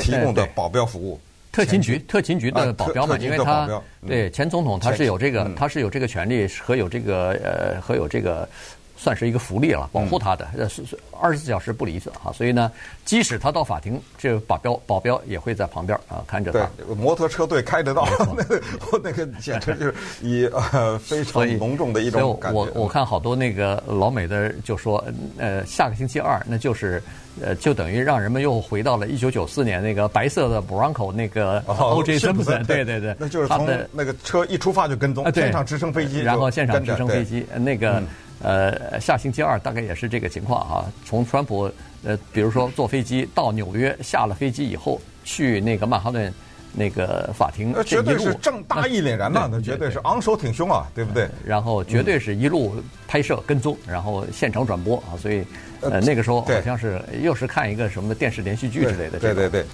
[0.00, 1.20] 提供的保镖服务，
[1.52, 3.68] 特勤局特勤局的保镖嘛，因为他
[4.06, 8.48] 对前总统他是有这个他是有这个权利和有这个呃和有这个。
[8.96, 10.82] 算是一个福利了，保护他的，呃，是
[11.20, 12.70] 二十四小时不离啊，所以呢，
[13.04, 16.68] 即使他到法庭，这个保镖保镖也会在旁边啊看着他。
[16.76, 18.62] 对，摩托车队开得到，那个
[19.02, 22.58] 那个简直就是以呃 非常隆重的一种感觉。
[22.58, 25.04] 我我看好多那个老美的就说，
[25.38, 27.02] 呃，下个星期二，那就是
[27.42, 32.18] 呃，就等于让人们又回到了一九九四年那个白色的 Bronco 那个 O.J.
[32.18, 38.02] Simpson，对对对，那就是从那个车一出发就跟踪，现场直升飞机，然后现场直升飞机那个。
[38.44, 40.84] 呃，下星期二大概也是这个情况啊。
[41.04, 41.70] 从川普
[42.04, 46.32] 呃，比如说坐飞机到纽约，下了飞机以后去那个曼哈顿
[46.74, 51.26] 那个法庭，那绝对是正大义凛然的，那绝对是昂首挺胸啊，对不对？
[51.44, 52.76] 然后绝对是一路
[53.08, 55.42] 拍摄跟踪，然后现场转播啊，所以
[55.80, 59.18] 呃那个时候好像是又是看一个什么电视连续剧之类的。
[59.18, 59.64] 对对对。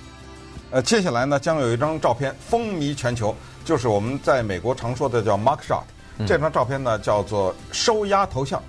[0.70, 5.82] 呃，接下来呢，将有一张照片风靡全球，就是我们在美国常说的叫 “mark shot。
[6.26, 8.62] 这张照片呢，叫做收押头像，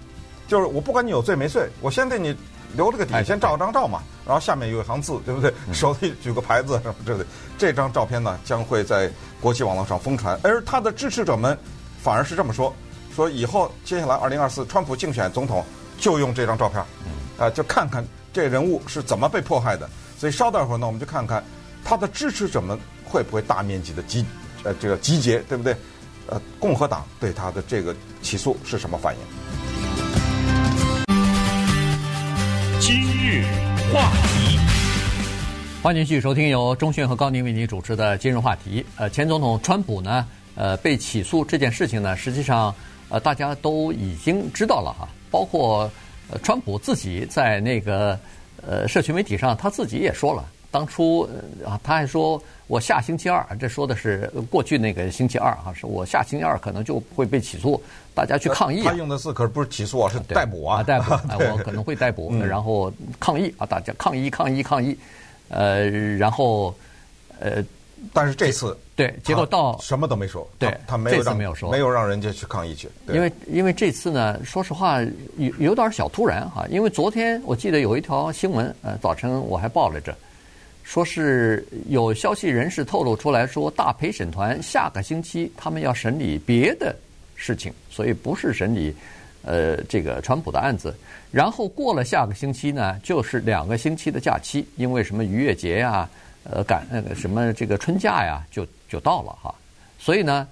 [0.48, 2.36] 就是我不管你有罪没罪，我先对你
[2.76, 5.54] 留了个底，先照张照嘛，然后下面有一行字，对不对？
[5.74, 7.26] 手里举个牌子什么之类的。
[7.58, 11.58] 这张照片呢，将会在国际网络上疯传，而他的支持者们
[12.02, 12.74] 反而是这么说：
[13.16, 15.64] 说以后接下来二零二四，川普竞选总统
[15.98, 16.84] 就用这张照片，
[17.38, 19.90] 啊，就看看这人物是怎么被迫害的。
[20.18, 21.44] 所以稍待会儿呢，我们就看看
[21.84, 24.26] 他的支持者们会不会大面积的集，
[24.64, 25.76] 呃，这个集结，对不对？
[26.28, 29.22] 呃，共和党对他的这个起诉是什么反应？
[32.80, 33.44] 今日
[33.94, 34.60] 话题，
[35.84, 38.86] 欢迎继续收听由钟讯和高宁为您主持的今日话题。
[38.96, 42.74] 呃，前总统川普呢，呃，被起诉这件事情呢，实际上
[43.10, 45.92] 呃，大家都已经知道了哈，包括
[46.32, 48.18] 呃，川普自己在那个
[48.66, 50.46] 呃社群媒体上，他自己也说了。
[50.72, 51.30] 当初
[51.66, 57.80] 啊，他还说我下星期二，这说的是过去那个星期二啊，是我下星期二可能就会被起诉，
[58.16, 58.82] 大家去抗议。
[58.82, 61.14] 他用的字可是不是起诉啊，是逮捕啊，逮捕，
[61.52, 64.98] 我可能会逮捕，然后抗议啊，大家抗议抗议抗议，
[65.50, 66.74] 呃，然后
[67.42, 67.62] 呃，
[68.14, 75.02] 但是这次对，结果到什么都没说，对，他没有这次没有说，没有让人家去抗议去，因为因为这次呢，说实话
[75.36, 80.16] 有有点小突然哈，因为昨天我记得有一条新闻，呃，早晨我还报来着。
[80.92, 86.94] 说是有消息人士透露出来说，大陪审团下个星期他们要审理别的
[87.34, 88.94] 事情，所以不是审理
[89.42, 90.94] 呃这个川普的案子。
[91.32, 96.10] 然后过了下个星期呢，就是两个星期的假期，因为什么逾越节呀，
[96.44, 99.56] 呃赶那个什么这个春假呀，就就到了哈。
[99.98, 100.46] 所以呢，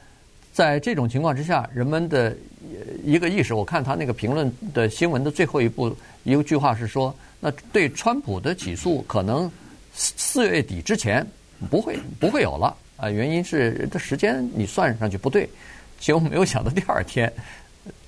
[0.53, 2.33] 在这种情况之下，人们的
[3.03, 9.51] 一个意识，我看他那个评论的新闻的最后一部一句话是说，那对川普的起诉可能。
[10.01, 11.27] 四月底之前
[11.69, 15.47] 不会不会有了啊，原因是这时间你算上去不对，
[15.99, 17.29] 结果没有想到第二天，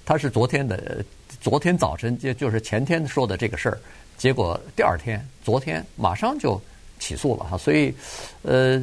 [0.06, 1.04] 他是昨天的
[1.42, 3.78] 昨天早晨就就是前天说的这个事儿，
[4.18, 6.60] 结果第二天昨天马上就
[6.98, 7.94] 起诉了哈，所以
[8.44, 8.82] 呃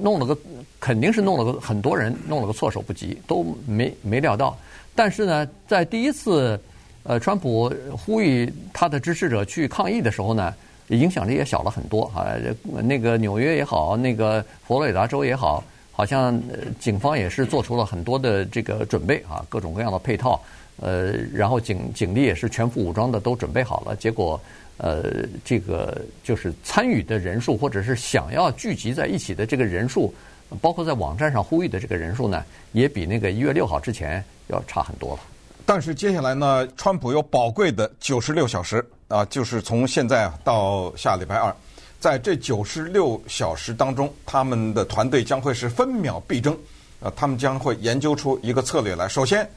[0.00, 0.36] 弄了个
[0.80, 4.58] 肯定是弄了个很多人弄了个措手不及，都没没料到，
[4.96, 6.60] 但是呢，在第一次
[7.04, 10.52] 呃川普呼吁他的支持者去抗议的时候呢。
[10.88, 12.34] 影响力也小了很多啊！
[12.82, 16.40] 那个纽约也好，那个佛罗里达州也好，好像
[16.80, 20.40] 警方也是做出了很多的这个准备啊，各种各样的配套。
[20.80, 23.96] 呃，然后警警力也是全副武装的，都准备好了。
[23.96, 24.40] 结果，
[24.76, 25.02] 呃，
[25.44, 30.14] 这个就是参与的人数，或者是想要聚集在一起的这个人数，
[30.60, 35.20] 包括在网站上呼吁的这个人数呢，也比那个一月六号之前要差很多了。
[35.66, 38.82] 但是接下来呢，川普有宝贵的九十六小时。
[39.08, 41.54] 啊，就是从现在到下礼拜二，
[41.98, 46.56] 在这九十六小时当中，他们的团队将会是分秒必争。
[47.00, 49.08] 啊，他们将会研究出一个策略来。
[49.08, 49.48] 首先，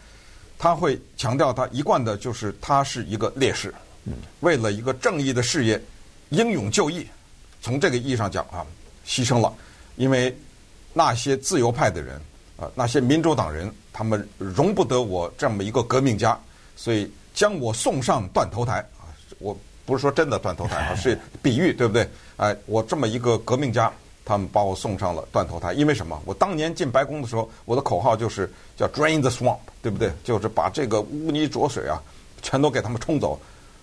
[0.59, 3.73] 他会强调他一贯的就是他是一个烈士，
[4.41, 5.81] 为了一个正义的事业，
[6.29, 7.07] 英勇就义。
[7.59, 8.63] 从这个意义上讲啊，
[9.07, 9.51] 牺牲了，
[9.95, 10.37] 因为
[10.93, 12.21] 那些自由派的人
[12.57, 16.39] 啊，那些民主党人，他们容不得我这么一个革命家，
[16.75, 18.85] 所以将我送上断头台。
[19.41, 22.07] 我不是说真的断头台啊， 是比喻，对不对？
[22.37, 23.91] 哎，我这么一个革命家，
[24.23, 26.21] 他们把我送上了断头台，因为什么？
[26.25, 30.11] 我当年进白宫的时候，我的口号就是叫 “drain the swamp”，对不对？
[30.23, 32.01] 就是把这个污泥浊水啊，
[32.41, 33.39] 全都给他们冲走。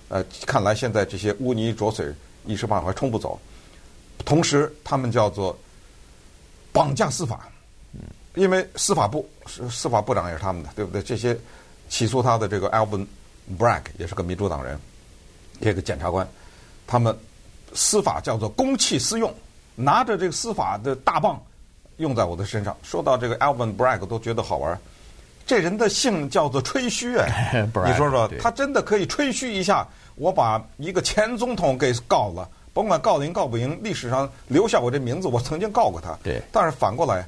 [0.09, 2.13] 呃，看来现在这些污泥浊水
[2.47, 3.39] 一时半会儿冲不走。
[4.25, 5.57] 同时，他们叫做
[6.73, 7.49] 绑架司法，
[8.35, 11.03] 因为司法部是司法部长也是他们的，对不对？
[11.03, 11.39] 这些
[11.89, 13.07] 起诉他的这个 Alvin
[13.59, 14.79] Bragg 也是个民主党人。
[15.61, 16.27] 这个检察官，
[16.87, 17.17] 他们
[17.75, 19.33] 司法叫做公器私用，
[19.75, 21.41] 拿着这个司法的大棒
[21.99, 22.77] 用在我的身上。
[22.83, 24.79] 说到这个 Alvin Bragg 都觉得好玩。
[25.47, 36.15] 这人的姓叫做吹嘘哎， 你说说，他真的可以吹嘘一下，我把一个前总统给告了，甭管告赢告不赢，历史上留下我这名字，我曾经告过他。
[36.23, 37.27] 对，但是反过来，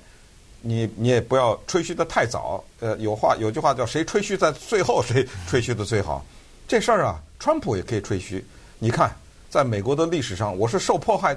[0.61, 2.63] 你你也不要吹嘘的太早。
[2.81, 6.23] 呃，有话有句话叫“谁吹嘘在最后，谁吹嘘的最好”。
[6.71, 8.45] 这事儿啊，川普也可以吹嘘。
[8.79, 9.11] 你看，
[9.49, 11.37] 在美国的历史上，我是受迫害。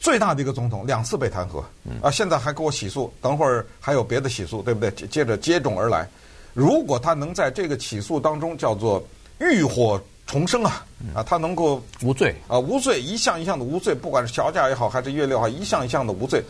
[0.00, 1.62] 最大的一个总统两次被弹劾，
[2.00, 4.90] 啊，现在还给我起诉，等会儿还有别的起诉，对不对？
[5.08, 6.08] 接着接踵而来。
[6.54, 9.06] 如果他能在这个起诉当中叫做
[9.38, 10.82] 浴火重生啊，
[11.14, 16.42] 啊，他能够无罪啊，无罪，一项一项的无罪，不管是小贾也好，还是月六号，一项一项的无罪，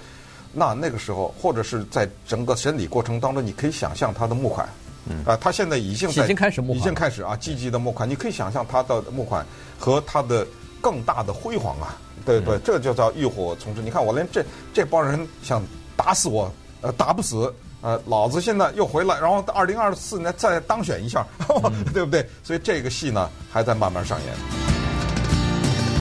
[0.53, 4.69] 那那个时候，或者是在整个审理过程当中，你可以想象他的募款，
[5.25, 9.45] 啊，他现在已经在已经开始募款，已经开始啊，积极的募款，你可以想象他的募款
[9.79, 10.47] 和他的
[10.81, 11.97] 更大的辉煌啊。
[12.25, 13.85] 对对，这就叫浴火重生。
[13.85, 14.45] 你看，我连这
[14.75, 15.63] 这帮人想
[15.97, 16.53] 打死我，
[16.83, 22.29] 呃，打不死，呃，老子现在又回来，然后二零二四年再当选一下，呵 呵，对不对？
[22.43, 24.78] 所以这个戏呢，还在慢慢上演。